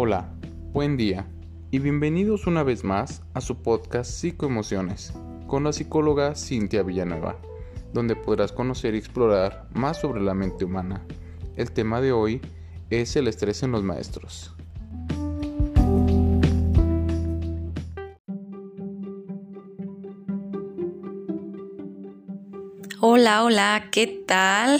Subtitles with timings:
[0.00, 0.32] Hola,
[0.72, 1.26] buen día
[1.72, 5.12] y bienvenidos una vez más a su podcast Psicoemociones
[5.48, 7.36] con la psicóloga Cintia Villanueva,
[7.92, 11.04] donde podrás conocer y explorar más sobre la mente humana.
[11.56, 12.40] El tema de hoy
[12.90, 14.54] es el estrés en los maestros.
[23.00, 24.78] Hola, hola, ¿qué tal?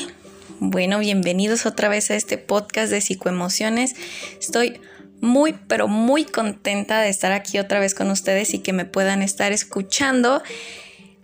[0.61, 3.97] Bueno, bienvenidos otra vez a este podcast de psicoemociones.
[4.41, 4.81] Estoy
[5.21, 9.23] muy, pero muy contenta de estar aquí otra vez con ustedes y que me puedan
[9.23, 10.43] estar escuchando.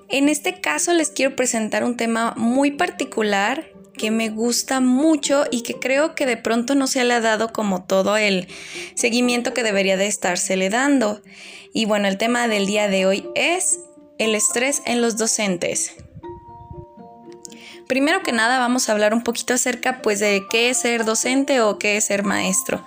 [0.08, 3.66] En este caso les quiero presentar un tema muy particular
[3.96, 7.52] que me gusta mucho y que creo que de pronto no se le ha dado
[7.52, 8.48] como todo el
[8.94, 11.22] seguimiento que debería de estársele dando.
[11.72, 13.80] Y bueno, el tema del día de hoy es
[14.18, 15.94] el estrés en los docentes.
[17.86, 21.60] Primero que nada vamos a hablar un poquito acerca pues de qué es ser docente
[21.60, 22.84] o qué es ser maestro.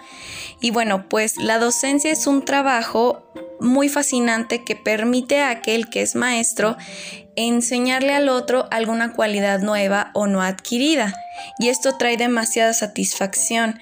[0.62, 6.02] Y bueno, pues la docencia es un trabajo muy fascinante que permite a aquel que
[6.02, 6.78] es maestro
[7.36, 11.14] enseñarle al otro alguna cualidad nueva o no adquirida.
[11.60, 13.80] Y esto trae demasiada satisfacción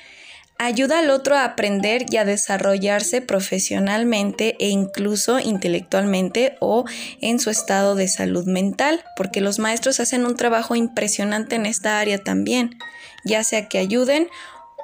[0.57, 6.85] ayuda al otro a aprender y a desarrollarse profesionalmente e incluso intelectualmente o
[7.21, 11.99] en su estado de salud mental, porque los maestros hacen un trabajo impresionante en esta
[11.99, 12.77] área también,
[13.25, 14.29] ya sea que ayuden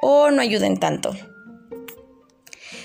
[0.01, 1.15] o no ayuden tanto.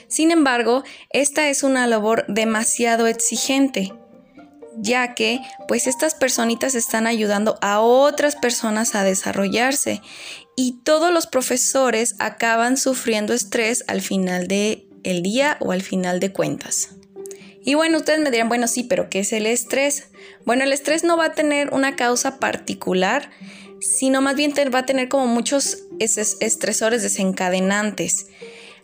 [0.08, 3.92] Sin embargo, esta es una labor demasiado exigente,
[4.76, 10.02] ya que pues estas personitas están ayudando a otras personas a desarrollarse
[10.54, 16.18] y todos los profesores acaban sufriendo estrés al final del el día o al final
[16.18, 16.90] de cuentas.
[17.64, 20.08] Y bueno, ustedes me dirán, bueno, sí, pero ¿qué es el estrés?
[20.44, 23.30] Bueno, el estrés no va a tener una causa particular,
[23.80, 28.27] sino más bien va a tener como muchos estresores desencadenantes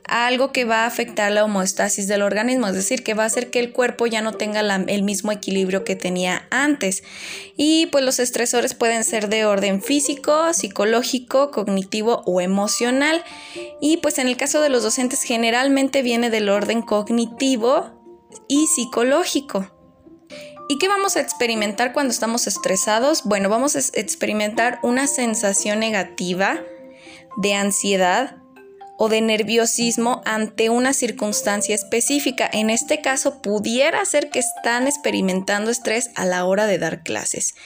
[0.06, 3.50] algo que va a afectar la homeostasis del organismo, es decir, que va a hacer
[3.50, 7.02] que el cuerpo ya no tenga el mismo equilibrio que tenía antes.
[7.56, 13.22] Y pues los estresores pueden ser de orden físico, psicológico, cognitivo o emocional.
[13.80, 18.02] Y pues en el caso de los docentes generalmente viene del orden cognitivo
[18.48, 19.70] y psicológico.
[20.68, 23.24] ¿Y qué vamos a experimentar cuando estamos estresados?
[23.24, 26.60] Bueno, vamos a experimentar una sensación negativa
[27.36, 28.41] de ansiedad,
[29.04, 32.48] o de nerviosismo ante una circunstancia específica.
[32.52, 37.56] En este caso, pudiera ser que están experimentando estrés a la hora de dar clases.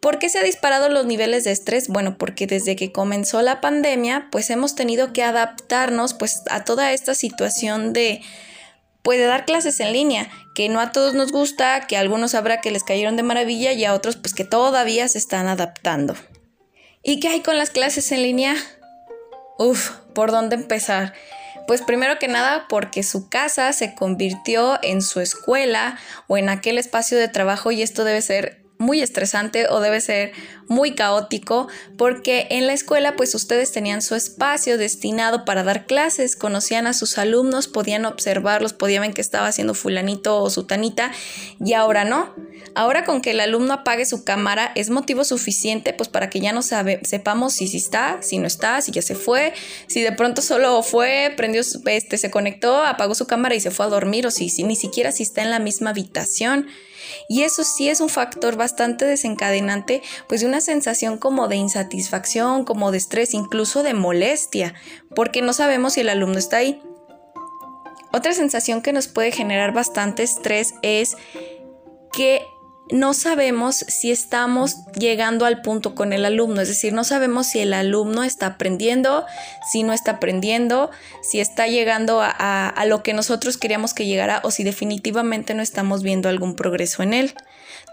[0.00, 1.88] ¿Por qué se han disparado los niveles de estrés?
[1.88, 6.92] Bueno, porque desde que comenzó la pandemia, pues hemos tenido que adaptarnos pues a toda
[6.92, 8.20] esta situación de
[9.02, 12.60] puede dar clases en línea, que no a todos nos gusta, que a algunos habrá
[12.60, 16.14] que les cayeron de maravilla y a otros pues que todavía se están adaptando.
[17.02, 18.56] ¿Y qué hay con las clases en línea?
[19.58, 21.14] Uf, ¿por dónde empezar?
[21.66, 25.98] Pues primero que nada porque su casa se convirtió en su escuela
[26.28, 30.32] o en aquel espacio de trabajo y esto debe ser muy estresante o debe ser
[30.68, 36.36] muy caótico porque en la escuela pues ustedes tenían su espacio destinado para dar clases,
[36.36, 41.10] conocían a sus alumnos, podían observarlos, podían ver que estaba haciendo fulanito o sutanita
[41.64, 42.34] y ahora no.
[42.74, 46.52] Ahora con que el alumno apague su cámara es motivo suficiente pues para que ya
[46.52, 49.54] no sepamos si, si está, si no está, si ya se fue,
[49.88, 53.86] si de pronto solo fue, prendió, este, se conectó, apagó su cámara y se fue
[53.86, 56.68] a dormir o si, si ni siquiera si está en la misma habitación.
[57.28, 62.64] Y eso sí es un factor bastante desencadenante, pues de una sensación como de insatisfacción,
[62.64, 64.74] como de estrés, incluso de molestia,
[65.14, 66.82] porque no sabemos si el alumno está ahí.
[68.12, 71.16] Otra sensación que nos puede generar bastante estrés es
[72.12, 72.42] que
[72.90, 77.60] no sabemos si estamos llegando al punto con el alumno, es decir, no sabemos si
[77.60, 79.26] el alumno está aprendiendo,
[79.70, 80.90] si no está aprendiendo,
[81.22, 86.02] si está llegando a, lo que nosotros queríamos que llegara o si definitivamente no estamos
[86.02, 87.34] viendo algún progreso en él.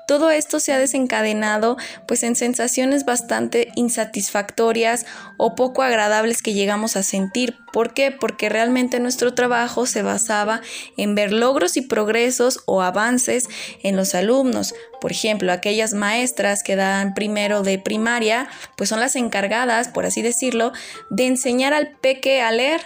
[0.07, 1.77] Todo esto se ha desencadenado
[2.07, 5.06] pues en sensaciones bastante insatisfactorias
[5.38, 7.57] o poco agradables que llegamos a sentir.
[7.74, 8.12] ¿Por qué?
[8.12, 10.62] Porque realmente nuestro trabajo se basaba
[10.97, 13.47] en ver logros y progresos o avances
[13.83, 14.74] en los alumnos.
[15.01, 18.47] Por ejemplo, aquellas maestras que dan primero de primaria,
[18.77, 20.71] pues son las encargadas, por así decirlo,
[21.09, 22.81] de enseñar al peque a leer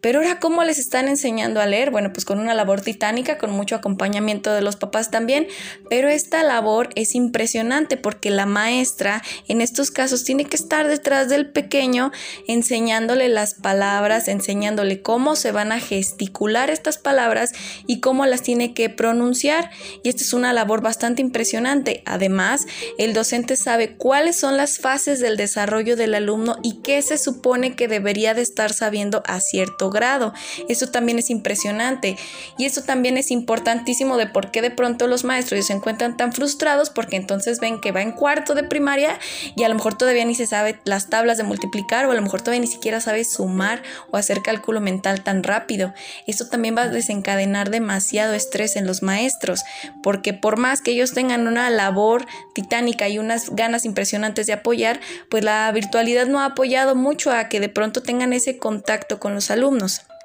[0.00, 1.90] pero ahora, ¿cómo les están enseñando a leer?
[1.90, 5.46] Bueno, pues con una labor titánica, con mucho acompañamiento de los papás también,
[5.88, 11.28] pero esta labor es impresionante porque la maestra en estos casos tiene que estar detrás
[11.28, 12.12] del pequeño
[12.46, 17.52] enseñándole las palabras, enseñándole cómo se van a gesticular estas palabras
[17.86, 19.70] y cómo las tiene que pronunciar.
[20.02, 22.02] Y esta es una labor bastante impresionante.
[22.06, 22.66] Además,
[22.98, 27.74] el docente sabe cuáles son las fases del desarrollo del alumno y qué se supone
[27.74, 30.32] que debería de estar sabiendo a cierto grado.
[30.68, 32.16] Eso también es impresionante.
[32.58, 36.32] Y eso también es importantísimo de por qué de pronto los maestros se encuentran tan
[36.32, 39.18] frustrados porque entonces ven que va en cuarto de primaria
[39.54, 42.22] y a lo mejor todavía ni se sabe las tablas de multiplicar o a lo
[42.22, 45.94] mejor todavía ni siquiera sabe sumar o hacer cálculo mental tan rápido.
[46.26, 49.62] Eso también va a desencadenar demasiado estrés en los maestros
[50.02, 55.00] porque por más que ellos tengan una labor titánica y unas ganas impresionantes de apoyar,
[55.28, 59.34] pues la virtualidad no ha apoyado mucho a que de pronto tengan ese contacto con
[59.34, 60.15] los alumnos у нас.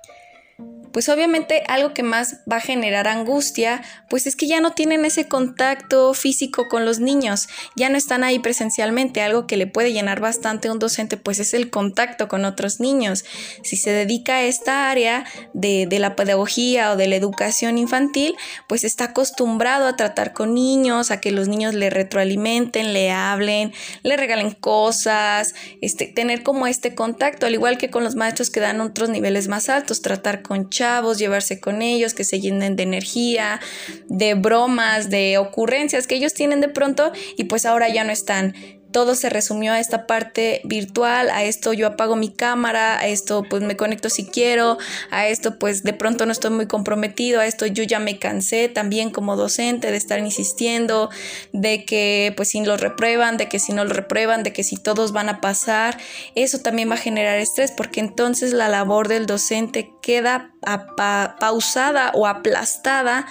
[0.91, 5.05] Pues obviamente algo que más va a generar angustia, pues es que ya no tienen
[5.05, 9.93] ese contacto físico con los niños, ya no están ahí presencialmente, algo que le puede
[9.93, 13.25] llenar bastante a un docente, pues es el contacto con otros niños.
[13.63, 18.35] Si se dedica a esta área de, de la pedagogía o de la educación infantil,
[18.67, 23.73] pues está acostumbrado a tratar con niños, a que los niños le retroalimenten, le hablen,
[24.03, 28.59] le regalen cosas, este, tener como este contacto, al igual que con los maestros que
[28.59, 30.69] dan otros niveles más altos, tratar con
[31.17, 33.59] llevarse con ellos, que se llenen de energía,
[34.07, 38.53] de bromas, de ocurrencias que ellos tienen de pronto y pues ahora ya no están
[38.91, 43.43] todo se resumió a esta parte virtual, a esto yo apago mi cámara, a esto
[43.49, 44.77] pues me conecto si quiero,
[45.09, 48.69] a esto pues de pronto no estoy muy comprometido, a esto yo ya me cansé
[48.69, 51.09] también como docente de estar insistiendo,
[51.53, 54.75] de que pues si lo reprueban, de que si no lo reprueban, de que si
[54.75, 55.97] todos van a pasar,
[56.35, 60.53] eso también va a generar estrés porque entonces la labor del docente queda
[61.39, 63.25] pausada o aplastada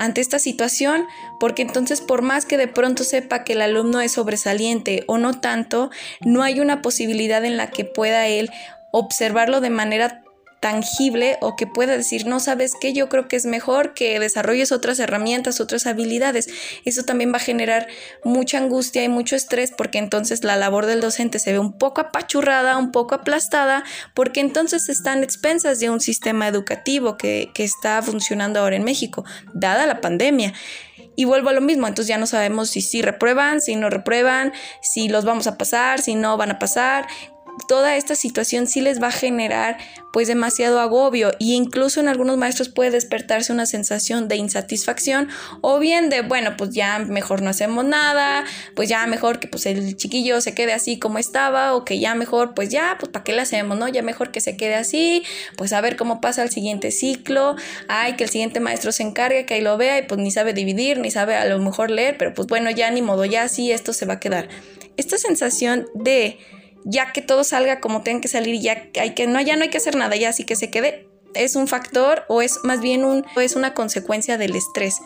[0.00, 1.06] ante esta situación,
[1.38, 5.40] porque entonces por más que de pronto sepa que el alumno es sobresaliente o no
[5.40, 5.90] tanto,
[6.22, 8.50] no hay una posibilidad en la que pueda él
[8.92, 10.22] observarlo de manera
[10.60, 14.72] tangible o que pueda decir, no sabes qué, yo creo que es mejor que desarrolles
[14.72, 16.48] otras herramientas, otras habilidades.
[16.84, 17.88] Eso también va a generar
[18.24, 22.02] mucha angustia y mucho estrés porque entonces la labor del docente se ve un poco
[22.02, 23.84] apachurrada, un poco aplastada,
[24.14, 29.24] porque entonces están expensas de un sistema educativo que, que está funcionando ahora en México,
[29.54, 30.52] dada la pandemia.
[31.16, 34.52] Y vuelvo a lo mismo, entonces ya no sabemos si sí reprueban, si no reprueban,
[34.80, 37.06] si los vamos a pasar, si no van a pasar,
[37.68, 39.78] toda esta situación sí les va a generar
[40.12, 45.28] pues demasiado agobio y incluso en algunos maestros puede despertarse una sensación de insatisfacción
[45.60, 48.44] o bien de bueno pues ya mejor no hacemos nada
[48.74, 52.14] pues ya mejor que pues el chiquillo se quede así como estaba o que ya
[52.14, 55.22] mejor pues ya pues para qué le hacemos no ya mejor que se quede así
[55.56, 57.56] pues a ver cómo pasa el siguiente ciclo
[57.88, 60.52] ay que el siguiente maestro se encargue que ahí lo vea y pues ni sabe
[60.52, 63.70] dividir ni sabe a lo mejor leer pero pues bueno ya ni modo ya así
[63.70, 64.48] esto se va a quedar
[64.96, 66.38] esta sensación de
[66.84, 69.70] ya que todo salga como tenga que salir ya hay que no ya no hay
[69.70, 73.04] que hacer nada ya así que se quede es un factor o es más bien
[73.04, 75.00] un es una consecuencia del estrés.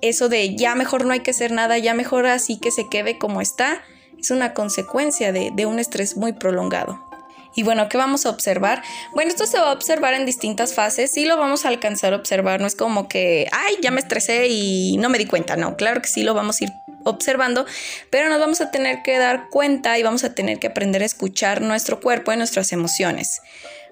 [0.00, 3.18] Eso de ya mejor no hay que hacer nada ya mejor así que se quede
[3.18, 3.82] como está
[4.18, 7.11] es una consecuencia de, de un estrés muy prolongado
[7.54, 8.82] y bueno, ¿qué vamos a observar?
[9.12, 12.16] Bueno, esto se va a observar en distintas fases, sí lo vamos a alcanzar a
[12.16, 15.76] observar, no es como que, ay, ya me estresé y no me di cuenta, no,
[15.76, 16.72] claro que sí lo vamos a ir
[17.04, 17.66] observando,
[18.10, 21.06] pero nos vamos a tener que dar cuenta y vamos a tener que aprender a
[21.06, 23.40] escuchar nuestro cuerpo y nuestras emociones.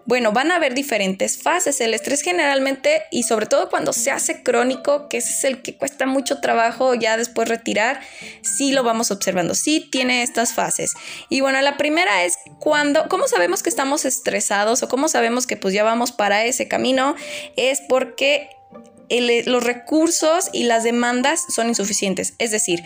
[0.06, 1.81] Bueno, van a haber diferentes fases.
[1.81, 5.76] El estrés generalmente, y sobre todo cuando se hace crónico, que ese es el que
[5.76, 8.00] cuesta mucho trabajo ya después retirar,
[8.43, 10.94] sí lo vamos observando, sí tiene estas fases.
[11.29, 15.57] Y bueno, la primera es cuando, ¿cómo sabemos que estamos estresados o cómo sabemos que
[15.57, 17.14] pues ya vamos para ese camino?
[17.57, 18.49] Es porque
[19.11, 22.35] los recursos y las demandas son insuficientes.
[22.38, 22.83] Es decir,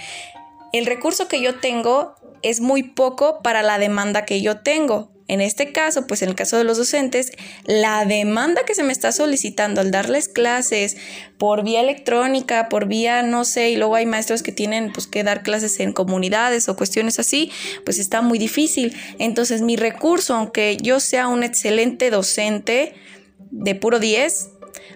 [0.72, 5.13] el recurso que yo tengo es muy poco para la demanda que yo tengo.
[5.26, 7.32] En este caso, pues en el caso de los docentes,
[7.64, 10.98] la demanda que se me está solicitando al darles clases
[11.38, 15.24] por vía electrónica, por vía, no sé, y luego hay maestros que tienen pues que
[15.24, 17.50] dar clases en comunidades o cuestiones así,
[17.84, 18.94] pues está muy difícil.
[19.18, 22.94] Entonces mi recurso, aunque yo sea un excelente docente
[23.50, 24.50] de puro 10,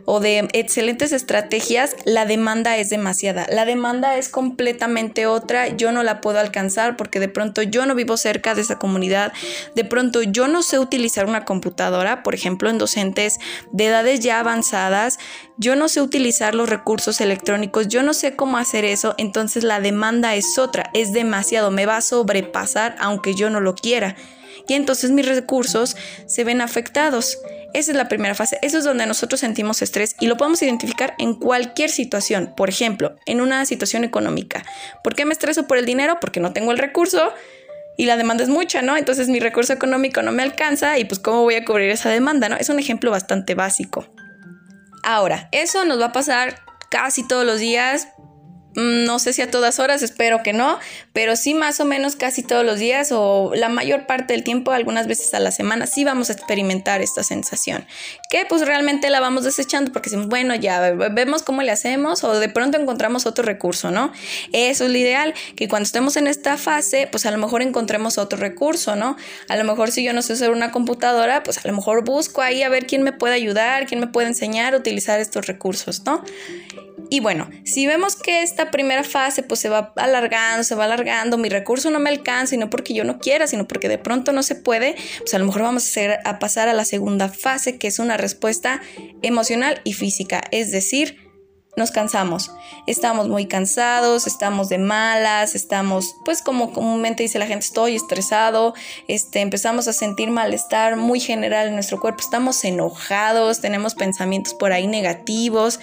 [0.04, 3.46] o de excelentes estrategias, la demanda es demasiada.
[3.50, 5.68] La demanda es completamente otra.
[5.68, 9.32] Yo no la puedo alcanzar porque de pronto yo no vivo cerca de esa comunidad.
[9.74, 13.38] De pronto yo no sé utilizar una computadora, por ejemplo, en docentes
[13.72, 15.18] de edades ya avanzadas.
[15.58, 17.88] Yo no sé utilizar los recursos electrónicos.
[17.88, 19.14] Yo no sé cómo hacer eso.
[19.18, 20.90] Entonces la demanda es otra.
[20.94, 21.70] Es demasiado.
[21.70, 24.16] Me va a sobrepasar aunque yo no lo quiera.
[24.68, 27.38] Y entonces mis recursos se ven afectados.
[27.74, 28.58] Esa es la primera fase.
[28.62, 32.54] Eso es donde nosotros sentimos estrés y lo podemos identificar en cualquier situación.
[32.56, 34.64] Por ejemplo, en una situación económica.
[35.04, 36.18] ¿Por qué me estreso por el dinero?
[36.20, 37.32] Porque no tengo el recurso
[37.96, 38.96] y la demanda es mucha, ¿no?
[38.96, 42.48] Entonces mi recurso económico no me alcanza y pues cómo voy a cubrir esa demanda,
[42.48, 42.56] ¿no?
[42.56, 44.06] Es un ejemplo bastante básico.
[45.02, 46.60] Ahora, eso nos va a pasar
[46.90, 48.08] casi todos los días
[48.78, 50.78] no sé si a todas horas, espero que no,
[51.12, 54.70] pero sí más o menos casi todos los días o la mayor parte del tiempo,
[54.70, 57.86] algunas veces a la semana, sí vamos a experimentar esta sensación.
[58.30, 62.38] Que pues realmente la vamos desechando porque decimos, bueno, ya vemos cómo le hacemos o
[62.38, 64.12] de pronto encontramos otro recurso, ¿no?
[64.52, 68.16] Eso es lo ideal, que cuando estemos en esta fase, pues a lo mejor encontremos
[68.16, 69.16] otro recurso, ¿no?
[69.48, 72.42] A lo mejor si yo no sé usar una computadora, pues a lo mejor busco
[72.42, 76.04] ahí a ver quién me puede ayudar, quién me puede enseñar a utilizar estos recursos,
[76.04, 76.22] ¿no?
[77.10, 81.38] Y bueno, si vemos que esta primera fase pues se va alargando, se va alargando,
[81.38, 84.32] mi recurso no me alcanza y no porque yo no quiera, sino porque de pronto
[84.32, 87.78] no se puede, pues a lo mejor vamos a, a pasar a la segunda fase
[87.78, 88.80] que es una respuesta
[89.22, 91.28] emocional y física, es decir,
[91.78, 92.50] nos cansamos,
[92.86, 98.74] estamos muy cansados, estamos de malas, estamos, pues como comúnmente dice la gente, estoy estresado,
[99.06, 104.72] este, empezamos a sentir malestar muy general en nuestro cuerpo, estamos enojados, tenemos pensamientos por
[104.72, 105.78] ahí negativos,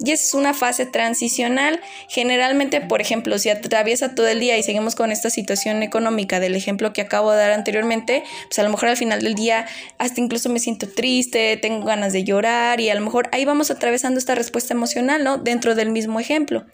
[0.00, 1.80] y es una fase transicional.
[2.08, 6.54] Generalmente, por ejemplo, si atraviesa todo el día y seguimos con esta situación económica del
[6.54, 9.66] ejemplo que acabo de dar anteriormente, pues a lo mejor al final del día
[9.98, 13.70] hasta incluso me siento triste, tengo ganas de llorar y a lo mejor ahí vamos
[13.70, 15.38] atravesando esta respuesta emocional, ¿no?
[15.38, 16.64] Dentro del mismo ejemplo.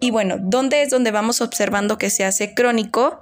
[0.00, 3.20] Y bueno, ¿dónde es donde vamos observando que se hace crónico?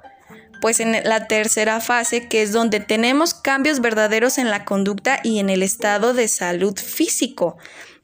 [0.63, 5.39] Pues en la tercera fase, que es donde tenemos cambios verdaderos en la conducta y
[5.41, 7.59] en el estado de salud físico.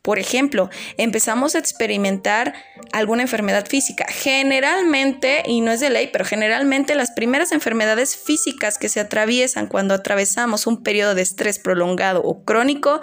[0.07, 2.55] Por ejemplo, empezamos a experimentar
[2.93, 4.07] alguna enfermedad física.
[4.09, 9.67] Generalmente, y no es de ley, pero generalmente las primeras enfermedades físicas que se atraviesan
[9.67, 13.01] cuando atravesamos un periodo de estrés prolongado o crónico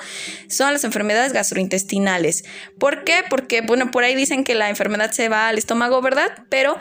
[0.48, 2.46] son las enfermedades gastrointestinales.
[2.80, 3.26] ¿Por qué?
[3.30, 6.32] Porque, bueno, por ahí dicen que la enfermedad se va al estómago, ¿verdad?
[6.48, 6.78] Pero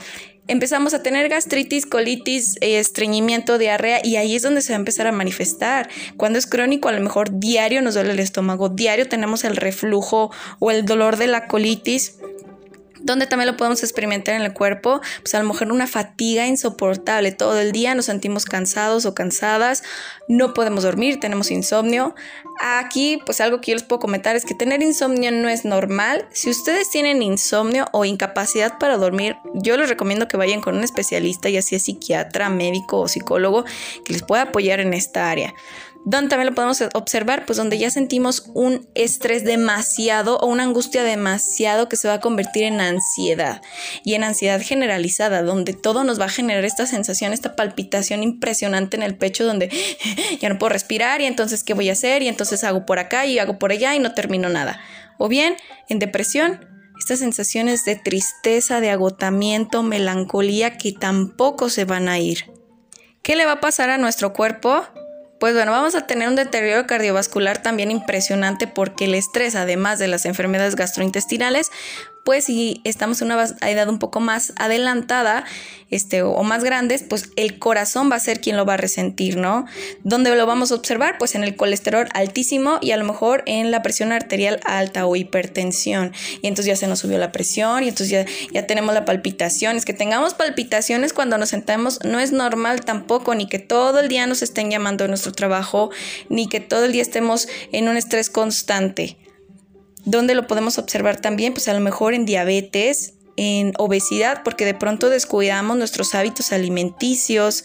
[0.48, 4.80] empezamos a tener gastritis, colitis, eh, estreñimiento, diarrea y ahí es donde se va a
[4.80, 5.88] empezar a manifestar.
[6.16, 10.30] Cuando es crónico, a lo mejor diario nos duele el estómago, diario tenemos el reflujo
[10.58, 12.16] o el dolor de la colitis
[13.02, 17.32] donde también lo podemos experimentar en el cuerpo, pues a lo mejor una fatiga insoportable.
[17.32, 19.82] Todo el día nos sentimos cansados o cansadas,
[20.28, 22.14] no podemos dormir, tenemos insomnio.
[22.64, 26.28] Aquí, pues algo que yo les puedo comentar es que tener insomnio no es normal.
[26.30, 30.84] Si ustedes tienen insomnio o incapacidad para dormir, yo les recomiendo que vayan con un
[30.84, 33.64] especialista, ya sea psiquiatra, médico o psicólogo,
[34.04, 35.54] que les pueda apoyar en esta área.
[36.04, 41.04] Donde también lo podemos observar, pues donde ya sentimos un estrés demasiado o una angustia
[41.04, 43.62] demasiado que se va a convertir en ansiedad
[44.04, 48.96] y en ansiedad generalizada, donde todo nos va a generar esta sensación, esta palpitación impresionante
[48.96, 49.70] en el pecho, donde
[50.40, 53.26] ya no puedo respirar y entonces qué voy a hacer y entonces hago por acá
[53.26, 54.80] y hago por allá y no termino nada.
[55.18, 55.56] O bien
[55.88, 56.66] en depresión,
[56.98, 62.50] estas sensaciones de tristeza, de agotamiento, melancolía que tampoco se van a ir.
[63.22, 64.84] ¿Qué le va a pasar a nuestro cuerpo?
[65.40, 70.06] Pues bueno, vamos a tener un deterioro cardiovascular también impresionante porque el estrés, además de
[70.06, 71.72] las enfermedades gastrointestinales,
[72.24, 75.44] pues si estamos en una edad un poco más adelantada
[75.90, 79.36] este, o más grandes, pues el corazón va a ser quien lo va a resentir,
[79.36, 79.66] ¿no?
[80.04, 81.18] ¿Dónde lo vamos a observar?
[81.18, 85.16] Pues en el colesterol altísimo y a lo mejor en la presión arterial alta o
[85.16, 86.12] hipertensión.
[86.40, 89.76] Y entonces ya se nos subió la presión y entonces ya, ya tenemos la palpitación.
[89.76, 94.08] Es que tengamos palpitaciones cuando nos sentamos no es normal tampoco, ni que todo el
[94.08, 95.90] día nos estén llamando a nuestro trabajo,
[96.30, 99.18] ni que todo el día estemos en un estrés constante.
[100.04, 101.52] ¿Dónde lo podemos observar también?
[101.52, 107.64] Pues a lo mejor en diabetes, en obesidad, porque de pronto descuidamos nuestros hábitos alimenticios,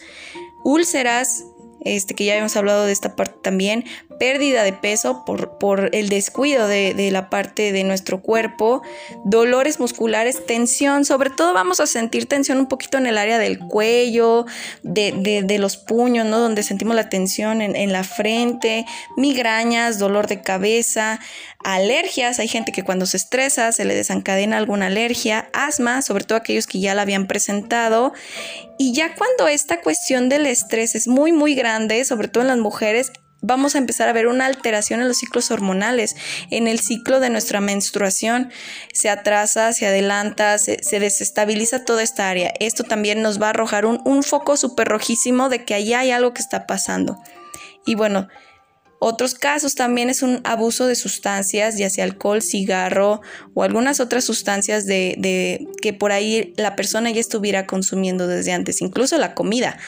[0.64, 1.44] úlceras,
[1.84, 3.84] este, que ya habíamos hablado de esta parte también,
[4.18, 8.82] pérdida de peso por, por el descuido de, la parte de nuestro cuerpo,
[9.24, 13.58] dolores musculares, tensión, sobre todo vamos a sentir tensión un poquito en el área del
[13.58, 14.46] cuello,
[14.82, 16.38] de, los puños, ¿no?
[16.38, 18.84] Donde sentimos la tensión en, en la frente,
[19.16, 21.20] migrañas, dolor de cabeza,
[21.64, 26.38] alergias, hay gente que cuando se estresa se le desencadena alguna alergia, asma, sobre todo
[26.38, 28.12] aquellos que ya la habían presentado,
[28.78, 32.58] y ya cuando esta cuestión del estrés es muy, muy grande, sobre todo en las
[32.58, 36.16] mujeres, vamos a empezar a ver una alteración en los ciclos hormonales,
[36.50, 38.50] en el ciclo de nuestra menstruación.
[38.92, 42.52] Se atrasa, se adelanta, se, desestabiliza toda esta área.
[42.60, 46.10] Esto también nos va a arrojar un, un foco súper rojísimo de que allá hay
[46.10, 47.18] algo que está pasando.
[47.86, 48.28] Y bueno,
[49.00, 53.20] otros casos también es un abuso de sustancias, ya sea alcohol, cigarro
[53.54, 58.52] o algunas otras sustancias de, de que por ahí la persona ya estuviera consumiendo desde
[58.52, 59.78] antes, incluso la comida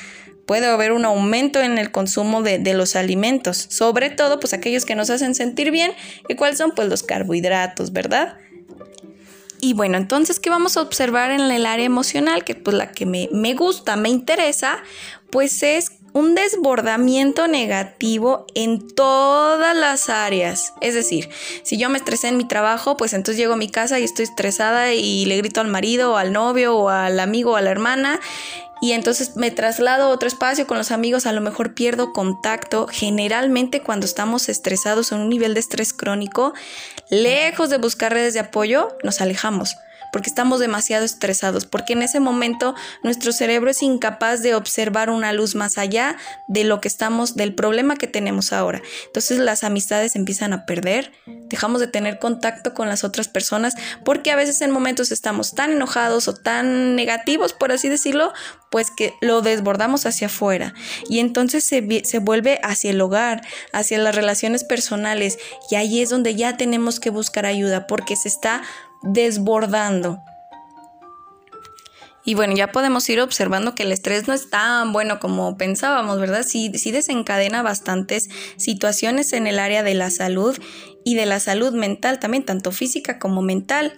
[0.51, 4.97] puede haber un aumento en el consumo de, los alimentos, sobre todo pues aquellos que
[4.97, 5.93] nos hacen sentir bien,
[6.29, 8.37] y cuáles son pues los carbohidratos, ¿verdad?
[9.61, 12.43] Y bueno, entonces, ¿qué vamos a observar en el área emocional?
[12.43, 14.79] Que pues la que me, me gusta, me interesa,
[15.31, 20.75] pues es un desbordamiento negativo en todas las áreas.
[20.81, 21.29] Es decir,
[21.63, 24.25] si yo me estresé en mi trabajo, pues entonces llego a mi casa y estoy
[24.25, 27.71] estresada y le grito al marido o al novio o al amigo o a la
[27.71, 28.19] hermana
[28.81, 32.87] y entonces me traslado a otro espacio con los amigos, a lo mejor pierdo contacto.
[32.91, 36.55] Generalmente cuando estamos estresados en un nivel de estrés crónico,
[37.11, 39.77] lejos de buscar redes de apoyo, nos alejamos
[40.13, 45.33] porque estamos demasiado estresados, porque en ese momento nuestro cerebro es incapaz de observar una
[45.33, 46.17] luz más allá
[46.49, 48.83] de lo que estamos, del problema que tenemos ahora.
[49.07, 54.31] Entonces las amistades empiezan a perder, dejamos de tener contacto con las otras personas, porque
[54.31, 58.33] a veces en momentos estamos tan enojados o tan negativos, por así decirlo,
[58.71, 60.75] pues que lo desbordamos hacia afuera
[61.09, 65.39] y entonces se, se, vuelve hacia el hogar, hacia las relaciones personales
[65.71, 68.63] y ahí es donde ya tenemos que buscar ayuda porque se está
[69.03, 70.23] desbordando.
[72.25, 76.21] Y bueno, ya podemos ir observando que el estrés no es tan bueno como pensábamos,
[76.21, 76.45] ¿verdad?
[76.47, 80.57] Sí, desencadena bastantes situaciones en el área de la salud
[81.03, 83.95] y de la salud mental también, tanto física como mental.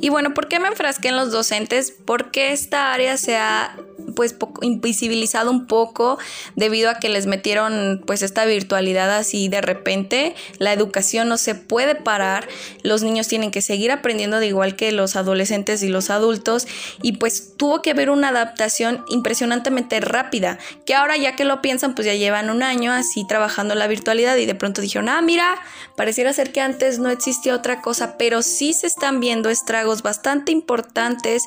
[0.00, 1.94] Y bueno, ¿por qué me enfrasqué en los docentes?
[2.04, 3.76] Porque esta área se ha
[4.14, 6.18] pues invisibilizado un poco
[6.56, 10.34] debido a que les metieron pues esta virtualidad así de repente.
[10.58, 12.48] La educación no se puede parar,
[12.82, 16.66] los niños tienen que seguir aprendiendo de igual que los adolescentes y los adultos.
[17.02, 21.94] Y pues tuvo que haber una adaptación impresionantemente rápida, que ahora ya que lo piensan
[21.94, 25.56] pues ya llevan un año así trabajando la virtualidad y de pronto dijeron, ah mira,
[25.96, 30.52] pareciera ser que antes no existía otra cosa, pero sí se están viendo estragos bastante
[30.52, 31.44] importantes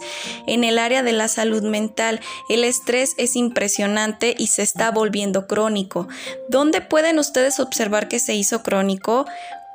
[0.47, 2.21] en el área de la salud mental
[2.55, 6.07] el estrés es impresionante y se está volviendo crónico.
[6.49, 9.25] ¿Dónde pueden ustedes observar que se hizo crónico?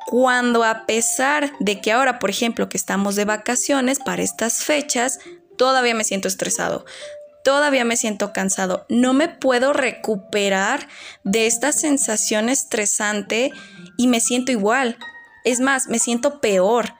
[0.06, 5.20] Cuando a pesar de que ahora, por ejemplo, que estamos de vacaciones para estas fechas,
[5.56, 6.84] todavía me siento estresado,
[7.44, 10.88] todavía me siento cansado, no me puedo recuperar
[11.22, 13.52] de esta sensación estresante
[13.96, 14.98] y me siento igual.
[15.44, 16.94] Es más, me siento peor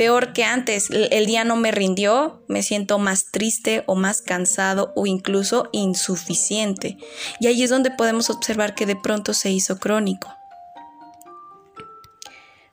[0.00, 0.88] peor que antes.
[0.90, 6.96] El día no me rindió, me siento más triste o más cansado o incluso insuficiente.
[7.38, 10.34] Y ahí es donde podemos observar que de pronto se hizo crónico.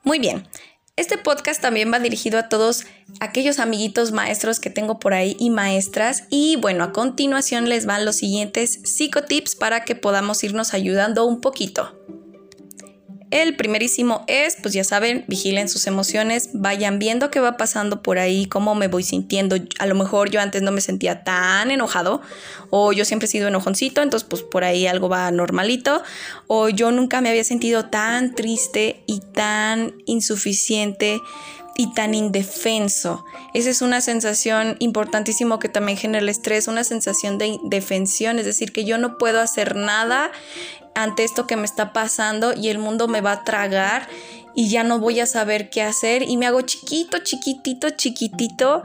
[0.04, 0.48] Muy bien,
[0.96, 2.86] este podcast también va dirigido a todos
[3.20, 6.24] aquellos amiguitos maestros que tengo por ahí y maestras.
[6.30, 11.42] Y bueno, a continuación les van los siguientes psicotips para que podamos irnos ayudando un
[11.42, 11.94] poquito.
[13.30, 18.18] El primerísimo es, pues ya saben, vigilen sus emociones, vayan viendo qué va pasando por
[18.18, 19.56] ahí, cómo me voy sintiendo.
[19.78, 22.22] A lo mejor yo antes no me sentía tan enojado,
[22.70, 26.02] o yo siempre he sido enojoncito, entonces pues por ahí algo va normalito,
[26.46, 31.20] o yo nunca me había sentido tan triste y tan insuficiente
[31.76, 33.24] y tan indefenso.
[33.54, 38.46] Esa es una sensación importantísima que también genera el estrés, una sensación de indefensión, es
[38.46, 40.32] decir, que yo no puedo hacer nada
[41.02, 44.08] ante esto que me está pasando y el mundo me va a tragar
[44.54, 48.82] y ya no voy a saber qué hacer y me hago chiquito, chiquitito, chiquitito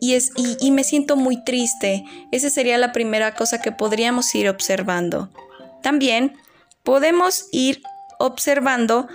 [0.00, 2.04] y, es, y, me siento muy triste.
[2.32, 5.28] Esa sería la primera cosa que podríamos ir observando.
[5.82, 6.36] También
[6.82, 7.82] podemos ir
[8.18, 9.08] observando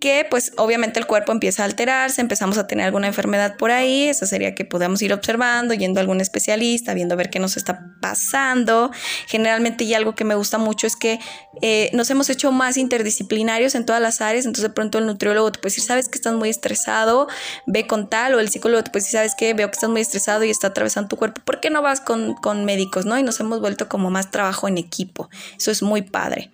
[0.00, 4.08] que pues obviamente el cuerpo empieza a alterarse, empezamos a tener alguna enfermedad por ahí,
[4.08, 7.56] eso sería que podamos ir observando, yendo a algún especialista, viendo a ver qué nos
[7.56, 8.90] está pasando.
[9.26, 11.18] Generalmente y algo que me gusta mucho es que
[11.62, 15.52] eh, nos hemos hecho más interdisciplinarios en todas las áreas, entonces de pronto el nutriólogo
[15.52, 17.28] te puede decir, sabes que estás muy estresado,
[17.66, 20.00] ve con tal, o el psicólogo te puede decir, sabes que veo que estás muy
[20.00, 23.06] estresado y está atravesando tu cuerpo, ¿por qué no vas con, con médicos?
[23.06, 23.18] ¿no?
[23.18, 26.50] Y nos hemos vuelto como más trabajo en equipo, eso es muy padre.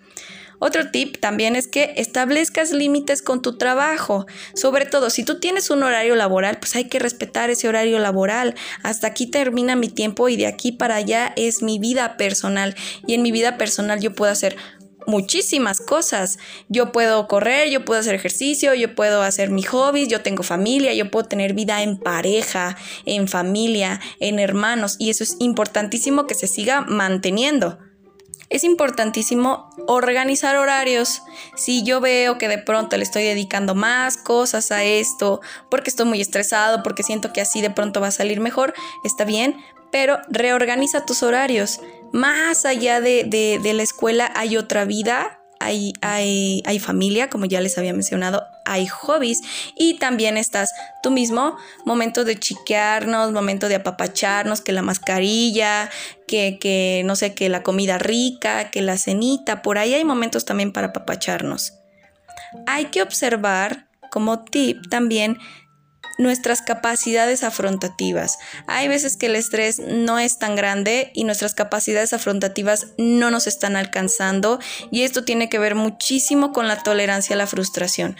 [0.58, 4.26] Otro tip también es que establezcas límites con tu trabajo.
[4.54, 8.54] Sobre todo, si tú tienes un horario laboral, pues hay que respetar ese horario laboral.
[8.82, 12.74] Hasta aquí termina mi tiempo y de aquí para allá es mi vida personal.
[13.06, 14.56] Y en mi vida personal yo puedo hacer
[15.06, 16.38] muchísimas cosas.
[16.68, 20.94] Yo puedo correr, yo puedo hacer ejercicio, yo puedo hacer mis hobbies, yo tengo familia,
[20.94, 26.34] yo puedo tener vida en pareja, en familia, en hermanos y eso es importantísimo que
[26.34, 27.78] se siga manteniendo
[28.54, 31.22] es importantísimo organizar horarios.
[31.56, 36.06] Si yo veo que de pronto le estoy dedicando más cosas a esto, porque estoy
[36.06, 39.56] muy estresado, porque siento que así de pronto va a salir mejor, está bien,
[39.90, 41.80] pero reorganiza tus horarios.
[42.12, 47.78] Más allá de, de la escuela hay otra vida hay, hay, familia, como ya les
[47.78, 49.40] había mencionado, hay hobbies
[49.76, 50.72] y también estás
[51.02, 55.90] tú mismo, momento de chiquearnos, momento de apapacharnos, que la mascarilla,
[56.26, 60.44] que, que no sé, que la comida rica, que la cenita, por ahí hay momentos
[60.44, 61.74] también para apapacharnos.
[62.66, 65.38] Hay que observar como tip también
[66.18, 68.38] nuestras capacidades afrontativas.
[68.66, 73.46] Hay veces que el estrés no es tan grande y nuestras capacidades afrontativas no nos
[73.46, 74.58] están alcanzando
[74.90, 78.16] y esto tiene que ver muchísimo con la tolerancia a la frustración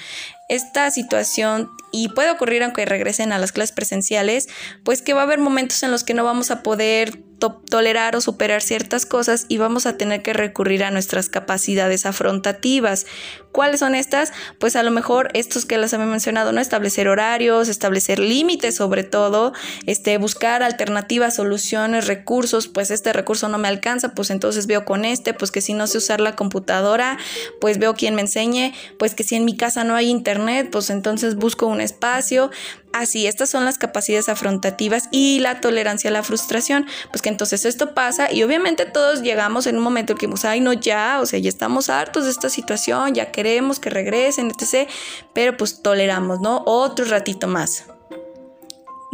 [0.49, 4.49] esta situación, y puede ocurrir aunque regresen a las clases presenciales,
[4.83, 7.23] pues que va a haber momentos en los que no vamos a poder
[7.69, 13.07] tolerar o superar ciertas cosas y vamos a tener que recurrir a nuestras capacidades afrontativas.
[13.53, 14.33] ¿Cuáles son estas?
[14.59, 16.61] Pues a lo mejor estos que les había mencionado, ¿no?
[16.61, 19.53] Establecer horarios, establecer límites sobre todo,
[19.85, 25.05] este, buscar alternativas, soluciones, recursos, pues este recurso no me alcanza, pues entonces veo con
[25.05, 27.19] este, pues que si no sé usar la computadora,
[27.61, 30.34] pues veo quien me enseñe, pues que si en mi casa no hay internet,
[30.71, 32.51] pues entonces busco un espacio,
[32.95, 36.87] Así, estas son las capacidades afrontativas y la tolerancia a la frustración.
[37.11, 40.45] Pues que entonces esto pasa y obviamente todos llegamos en un momento en que decimos,
[40.45, 44.53] ay, no, ya, o sea, ya estamos hartos de esta situación, ya queremos que regresen,
[44.53, 44.89] etc.
[45.33, 46.63] Pero pues toleramos, ¿no?
[46.67, 47.85] Otro ratito más.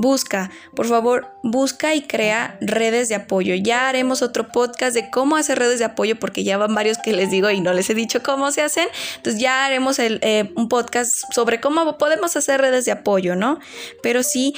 [0.00, 3.54] Busca, por favor, busca y crea redes de apoyo.
[3.54, 7.12] Ya haremos otro podcast de cómo hacer redes de apoyo porque ya van varios que
[7.12, 8.88] les digo y no les he dicho cómo se hacen.
[9.16, 13.58] Entonces ya haremos eh, un podcast sobre cómo podemos hacer redes de apoyo, ¿no?
[14.02, 14.54] Pero sí,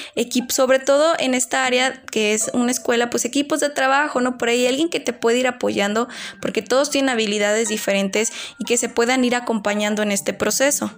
[0.48, 4.38] sobre todo en esta área que es una escuela, pues equipos de trabajo, ¿no?
[4.38, 6.07] Por ahí alguien que te puede ir apoyando
[6.40, 10.92] porque todos tienen habilidades diferentes y que se puedan ir acompañando en este proceso.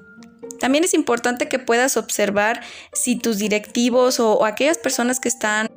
[0.61, 2.61] También es importante que puedas observar
[2.93, 5.71] si tus directivos o, aquellas personas que están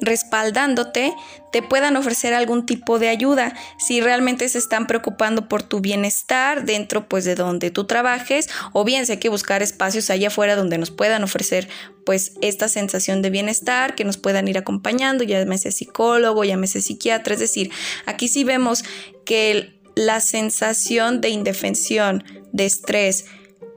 [0.00, 1.12] respaldándote
[1.50, 3.54] te puedan ofrecer algún tipo de ayuda.
[3.78, 8.84] Si realmente se están preocupando por tu bienestar dentro pues de donde tú trabajes o
[8.84, 11.68] bien si hay que buscar espacios allá afuera donde nos puedan ofrecer
[12.04, 17.34] pues esta sensación de bienestar que nos puedan ir acompañando llámese psicólogo llámese psiquiatra.
[17.34, 17.70] Es decir
[18.06, 18.84] aquí sí vemos
[19.24, 23.24] que la sensación de indefensión de estrés